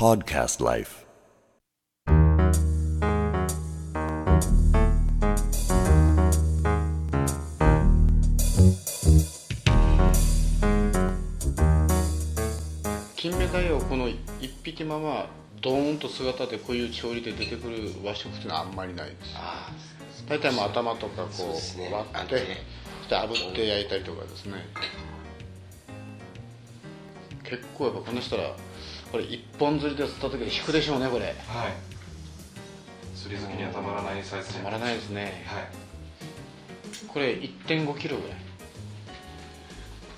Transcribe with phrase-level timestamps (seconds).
[0.00, 1.04] Podcast Life.
[13.14, 14.18] 金目鯛をこの一
[14.62, 15.26] 匹まま
[15.60, 19.34] ドーンと姿でこういう調理で出てくる和食っていうのはあんまりないです。
[19.36, 19.70] あ
[20.26, 21.48] 大体もう頭とかこそう
[21.78, 21.90] ね。
[21.90, 22.56] う割ってね。
[23.10, 24.66] 炙って焼いたりとかですね。
[27.44, 28.56] 結構やっぱこの人ら
[29.10, 31.26] これ一本釣りで釣った時に引くでしょうねこれ。
[31.26, 31.34] はい。
[33.16, 35.44] 釣り好きにはたまらないサイズたまらないですね。
[35.46, 35.64] はい。
[37.08, 38.38] これ1.5キロぐらい。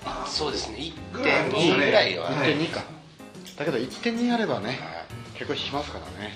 [0.05, 0.91] あそうですね。
[1.11, 2.55] ぐらいありますよ1.2ねぐらいは、はい。
[2.55, 2.83] 1.2か。
[3.57, 4.77] だけど1.2あればねはい
[5.37, 6.33] 結構引きますからね。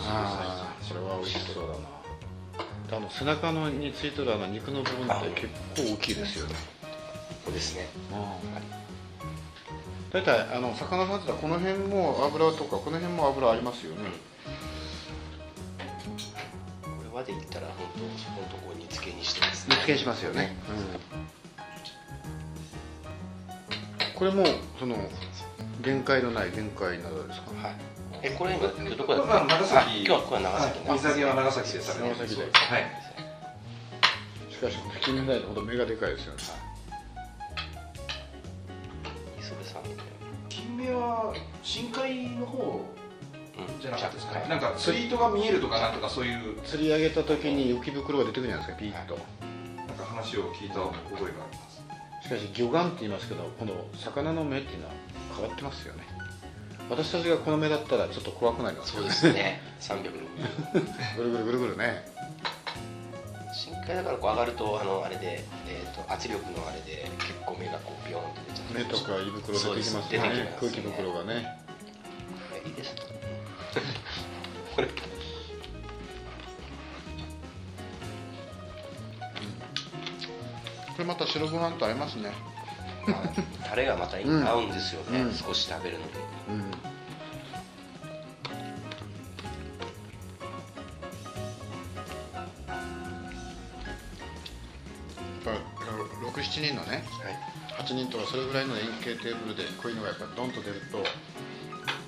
[0.00, 2.96] ああそれは美味しそうだな。
[2.96, 6.54] あの背中のについてるあの肉の部分って結構大きいですよね。
[7.44, 7.88] ここですね
[10.12, 14.10] 大体あの魚さんって言ったらこの辺も油とかこの辺も油ありますよね。
[16.84, 19.74] これはで言ったら本当本当こう煮付けにしてますね。
[19.76, 20.54] 煮付けしますよね、
[24.14, 24.44] これも
[24.78, 24.96] その
[25.80, 27.68] 限界のない限界などですか？
[27.68, 27.76] はい。
[28.22, 29.76] えこれ今どこだっまあ長崎。
[29.76, 32.42] あ今日はこれは長崎はい水揚げは長崎でされて長崎で。
[32.42, 32.52] はい。
[34.52, 36.38] しかし金目鯛のほど目がでかいですよね。
[36.42, 36.52] 磯
[39.58, 39.82] 部さん
[40.48, 42.84] 金目は深海の方
[43.58, 44.38] うんじゃなかったですか？
[44.38, 46.60] はいなんか釣り糸が見えるとかなんとかそういう。
[46.62, 49.18] 釣り上げた時に浮き袋が出てくるじゃないですかピーッと、
[49.76, 51.82] なんか話を聞いた覚えがあります。
[52.22, 54.92] しかし魚眼って言いますけどこの魚の目っていうのは
[55.36, 56.04] 変わってますよね。
[56.90, 59.60] 私たちがこの目だったらちょっと怖くなりますそうですね。
[59.80, 60.02] 360
[61.16, 62.04] ぐるぐるぐるぐるね
[63.82, 68.74] 深海だからこう上がるとあのあれで、えー、と圧力のあれで結構目がこうビヨーンって出ちゃって。
[68.74, 70.18] 目とか胃袋出てきますね。
[70.18, 71.58] ね空気袋がね。
[72.48, 72.94] これいいです。
[72.94, 73.00] ね
[74.74, 74.86] これ。
[74.86, 74.92] こ
[80.98, 82.30] れまた白ご飯と合いますね。
[83.68, 84.46] タレがまたうん。
[84.46, 85.34] 合うんですよね、うん。
[85.34, 86.12] 少し食べるのに
[86.50, 86.81] うん
[95.44, 95.52] ぱ
[96.26, 97.84] 67人のねはい。
[97.84, 101.06] 8人とかそれぐらいの円形テーブルでこういうのがやっぱドンと出るとやっ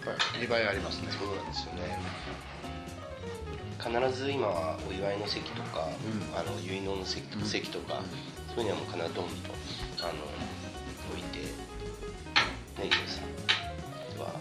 [0.05, 1.09] ぱり見栄えありますね。
[1.11, 1.99] そうなんですよね。
[3.81, 6.39] 必ず今はお祝いの席とか、うん。
[6.39, 7.45] あの結納の席,、うん。
[7.45, 8.01] 席とか、
[8.55, 9.31] そういうのはもう必ずドンと
[10.03, 10.13] あの
[11.11, 11.49] 置いてね
[12.83, 14.41] ゆうさんは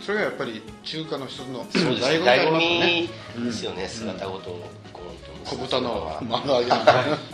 [0.00, 3.78] それがやっぱり中華の一つの醍醐味ですよね。
[3.78, 4.60] 味ですよね、姿ごと
[5.44, 6.66] 小豚のは丸揚げ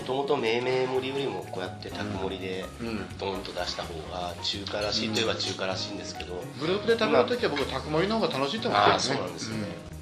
[0.00, 3.18] もともと命名盛りよりもこうやって宅盛りでうん。
[3.18, 10.00] ドンと出した方が中華らしいといえば中華らしいんですけど、グループで食べるときは僕宅盛りの方が楽しいと思ってるそうなんですよね、うん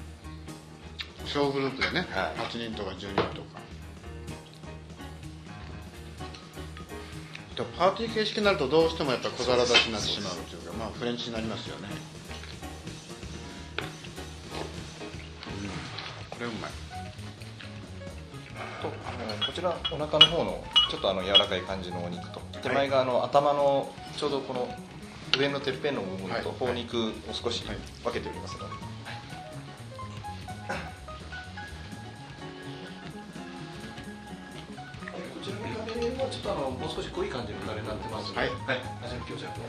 [1.29, 2.39] 小グループでね、はい。
[2.39, 3.59] 8人とか10人とか。
[7.55, 11.89] でパーティー形式になるとどうしてもやっぱ小皿出しになってしまうというかまあフレンチになりますよね、
[15.61, 16.71] うん、これうまい
[18.81, 24.67] とあのこちらお腹の方のちょっとあの柔らかい感じのお肉と手前があの頭のちょうどこの
[25.37, 26.41] 上のてっぺんの部分はい。
[26.41, 27.77] と頬肉を少しはい。
[28.03, 28.81] 分けておりますので、こ
[35.43, 38.49] ちらのカレーはちょっとあのもう少し濃い感じのカレーになってますので、はい。
[39.05, 39.63] 味の強弱を。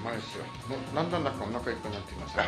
[0.00, 0.44] うまいですよ。
[0.94, 2.44] だんだんなんかお腹いっぱいになってきますね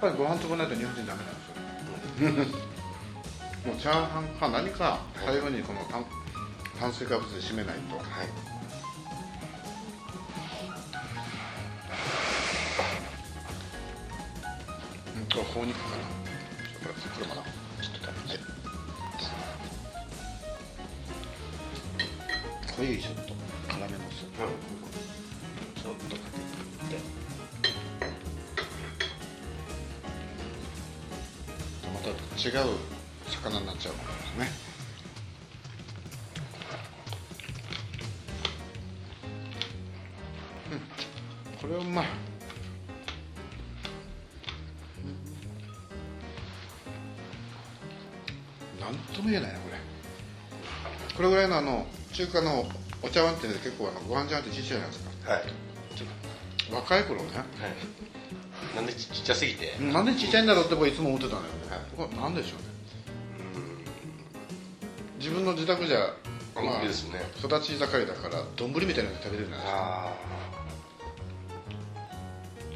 [0.00, 2.58] ぱりご飯とこないと日本人ダメなんですよ。
[3.66, 6.04] もうチャーハンか何か最後にこの炭
[6.78, 8.28] 炭水化物で締めないと、はい。
[15.16, 15.96] うんと頬肉かな。
[15.96, 16.04] こ
[16.86, 17.42] れこれかな。
[17.42, 18.40] ちょっと食べて
[22.76, 22.86] 濃い。
[23.02, 23.27] ちょっと辛
[32.10, 32.76] ってまた違う
[33.28, 34.50] 魚になっちゃうかもですね。
[40.72, 41.58] うん。
[41.60, 42.06] これはうまい。
[48.80, 49.78] なんとも言えないなこれ。
[51.16, 52.64] これぐらいのあの中華の
[53.02, 55.32] お茶碗ってね結構あのご飯茶碗ってちっちゃいじゃないですか。
[55.32, 55.42] はい。
[56.70, 57.36] 若い頃ね。
[57.36, 58.07] はい
[58.74, 59.76] なんでちちっちゃすぎて？
[59.80, 61.46] なんでちっちゃいんだろうって僕いつも思ってたのよ。
[61.48, 61.50] ね、
[61.96, 62.68] これなんでしょうね。
[65.18, 66.14] 自分の自宅じゃ
[66.54, 67.20] まあですね。
[67.38, 69.66] 育ち盛りだから丼みたいなの食べれるじゃない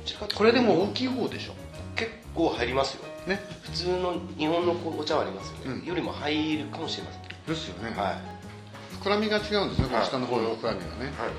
[0.00, 0.28] ですか。
[0.34, 1.54] これでも大きい方でしょ。
[1.96, 3.04] 結構入りますよ。
[3.26, 3.40] ね。
[3.62, 5.86] 普通の日本のお茶碗ありますよね、うん。
[5.86, 7.22] よりも入るかもしれません。
[7.46, 8.16] ですよね、はい。
[9.02, 11.30] 膨らみが違うんですね、はい下の方の膨らみがね、はい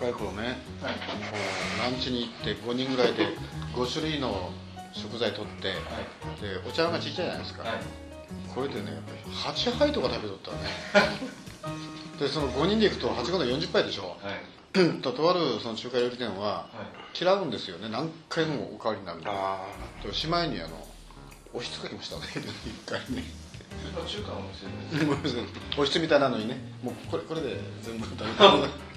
[0.00, 3.28] 若い頃ね、こうランチに行って5人ぐらいで
[3.74, 4.50] 5種類の
[4.94, 5.74] 食材取って、
[6.40, 7.64] でお茶碗がちっちゃいじゃないですか、
[8.54, 10.58] これでねやっぱり8杯とか食べとったね。
[12.18, 14.16] でその5人で行くと8個の40杯でしょ。
[14.22, 15.02] はい。
[15.02, 16.66] と とあるその中華料理店はは
[17.14, 17.22] い。
[17.22, 17.90] 嫌うんですよね。
[17.90, 20.86] 何回もおかわりになるんでしまいにあの
[21.52, 22.22] 押し付けましたね。
[22.64, 23.24] 一回ね。
[23.96, 24.66] あ中華のお店
[25.26, 26.56] です押しみたいなのにね。
[26.82, 28.62] もうこれこれで全部食べた終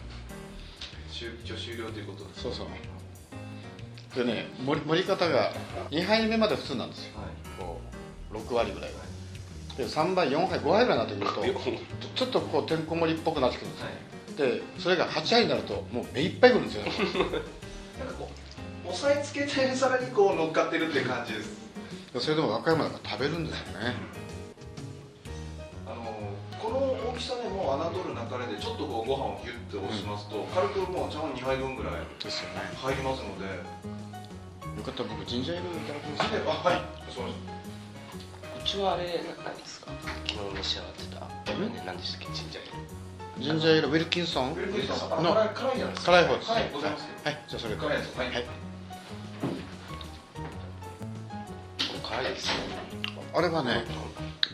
[1.44, 2.68] 一応終了ということですそうそう。
[4.16, 5.52] でね盛り盛り方が
[5.90, 7.14] 2杯目まで普通なんですよ。
[7.20, 7.28] はい。
[7.60, 7.82] こ
[8.32, 8.90] う6割ぐらい
[9.78, 13.88] で3杯4杯5杯ぐらいになってくるとちょっとこうてんこ盛りっぽくなってくるんですよ。
[14.36, 16.84] でそれが8杯になるともう目いっぱいくるんですよ。
[18.00, 18.30] なんかこ
[18.86, 21.64] う押さえつけてさらにこう乗っかってるって感じです。
[22.20, 23.96] それでも和歌山だから食べるんですよね
[27.14, 33.46] 大きさでも侮るなかれでちょっとこうご飯をギュッて押しますと、軽くもう茶碗2杯分ぐらい入りますので。
[34.74, 36.32] よかったら僕ジンジャーエールいただきます？
[36.32, 36.82] であはい。
[37.14, 37.38] そうです。
[38.58, 39.92] うちはあれな何ですか？
[40.26, 41.54] 昨日召し上がってた。
[41.54, 43.44] ね何でしたっけジンジャーエール。
[43.44, 43.88] ジンジャーエール。
[43.90, 44.54] ウィルキンソン？
[44.54, 45.34] ウェルキンソンあの。
[45.36, 46.02] 辛い辛いやつ。
[46.04, 47.08] 辛い方ですはいございます。
[47.24, 47.38] はい。
[47.48, 47.76] じゃあそれ。
[47.76, 48.46] 辛いはい、はい。
[52.02, 52.54] 辛いですね。
[53.36, 53.86] あれはね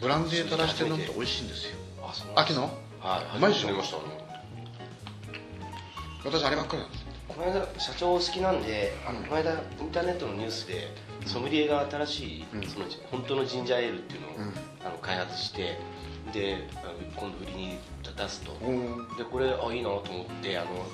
[0.01, 1.78] ブランデー垂らして飲むと美味しいんですよ
[2.09, 2.63] あそう秋の？
[2.99, 3.67] はいうまいでしょ。
[3.67, 4.03] 初めて飲みましたね
[6.25, 7.05] 私あればっかりなんです。
[7.27, 9.25] この間社長好きなんであのうん。
[9.25, 10.87] この間インターネットのニュースで
[11.27, 12.63] ソムリエが新しい、うん。
[12.67, 14.53] その本当のジンジャーエールっていうのを、うん。
[14.83, 15.77] あの開発して
[16.33, 18.53] であの今度売りに出すと。
[18.53, 19.07] うん。
[19.15, 20.85] でこれあいいなと思ってあの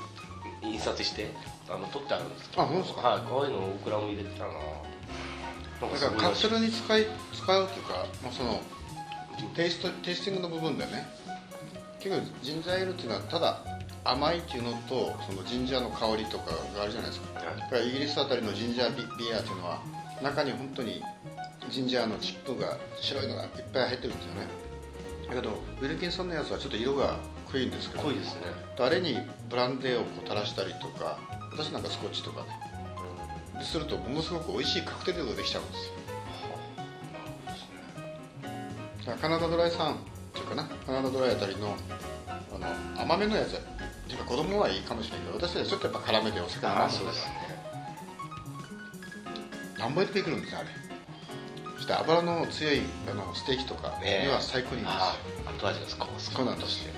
[0.69, 1.31] 印刷して
[1.69, 2.63] あの取ってあるんですけど。
[2.63, 3.07] あ本当ですか？
[3.07, 4.53] はいこういうのをオクラも入れてたな。
[5.81, 8.61] なんだすごいからカプセルに使い使うというか、まあ、その
[9.55, 11.07] テイストテイスティングの部分でね。
[11.99, 13.61] 結構ジンジャーエールっていうのはただ
[14.03, 17.39] 甘いっていうのとそのジンジャーの香りとかがあるじゃないですか。
[17.39, 17.59] はい。
[17.59, 19.81] だからイギリスあたりのジンジャービアっていうのは
[20.21, 21.01] 中に本当に
[21.69, 24.47] ジンジャーのチップが白いのがいっぱい入ってるんですよね。
[25.27, 25.49] だけど
[25.81, 27.17] ウィルキンソンのやつはちょっと色が
[27.51, 28.41] 濃いんですけど濃いですね。
[28.77, 29.17] あれに
[29.49, 31.17] ブランデーをこう垂らしたりとか
[31.51, 32.47] 私なんかスコッチとかね。
[33.57, 35.93] でするとものすごく美味しいカクテルができちゃうんですよ
[39.13, 39.97] カナダドライさんっ
[40.33, 41.75] ていうかなカナダドライあたりの
[42.27, 42.57] あ
[42.97, 43.57] の甘めのやつ。
[44.05, 46.93] っていうか子供はいいかもしれないけど私はちょっとやっぱ辛めでお酒飲むんで。
[46.93, 47.31] すああそうですね。
[49.79, 50.69] 何倍出てくるんですよあれ。
[51.75, 55.17] そして油の強いあのステーキとかには最高にいいんですよ、あ
[55.47, 56.93] あ後味がこうそうなんですよ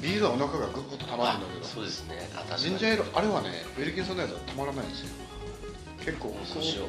[0.00, 1.64] ビールはお腹がグッとたまるんだけど。
[1.64, 2.28] そうですね。
[2.58, 5.08] ジンジャーエールあれはねウィルキンソンのやつはたまらないんですよ。
[6.04, 6.88] 結構そうしよう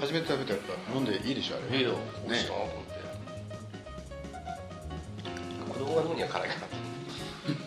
[0.00, 1.78] 初めて食べたらやっぱ飲んでいいでしょあれ。
[1.78, 1.92] いいよ。
[1.92, 1.98] ね。
[2.26, 3.00] 美味しいなと思って
[5.72, 6.66] 子供が飲むには辛いかな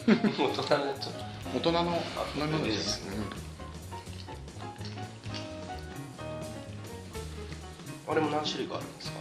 [0.08, 0.16] 大
[0.54, 3.16] 人はちょっと大人の飲み物でですすね
[8.08, 9.18] あれも何種類かあるんですか？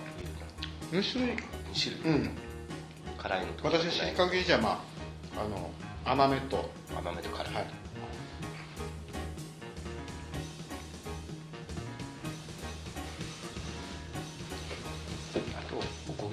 [0.92, 0.98] うん。
[0.98, 1.40] 2種類2
[2.02, 2.30] 種類、うん
[3.18, 3.46] 辛い。
[3.46, 4.82] のと私は比較的じゃま
[5.36, 5.70] ああの
[6.04, 6.70] 甘めと。
[6.96, 7.66] 甘めと辛い、はい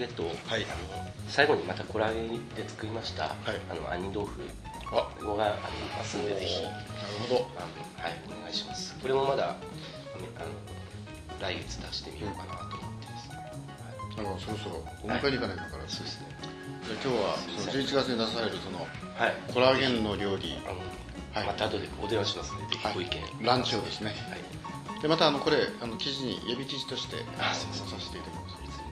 [0.08, 0.64] とおこげと、はい。
[0.64, 0.68] あ
[1.04, 3.30] の最後にまたコラーゲンで作りました、い。
[3.70, 4.42] あの杏仁豆腐
[4.96, 5.10] あ。
[5.20, 5.54] こがあり
[5.98, 6.64] ますんでぜひ。
[6.64, 6.76] なる
[7.28, 7.48] ほど。
[7.58, 8.96] あのはいお願いします。
[9.02, 9.58] これもまだあの
[11.40, 13.30] 来月出してみようかなと思ってです。
[13.30, 13.36] ね、
[14.18, 14.26] はい。
[14.26, 16.28] なんかそろそろお迎えに行かないから、そうですね。
[16.86, 19.54] じゃあ今日はその11月に出されるそのはい。
[19.54, 20.58] コラーゲンの料理。
[20.66, 20.80] あの、
[21.34, 21.48] はい。
[21.48, 24.12] また後でお電話しますのでぜひご意見、ランチをですね。
[24.30, 24.60] はい。
[25.02, 27.66] でまたあのこれあの記事に予備記事としてさせ
[28.12, 28.69] ていただきます